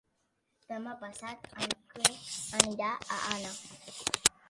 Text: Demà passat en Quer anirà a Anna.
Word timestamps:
Demà 0.71 0.95
passat 1.03 1.45
en 1.67 1.77
Quer 1.93 2.09
anirà 2.63 2.91
a 3.19 3.23
Anna. 3.37 3.57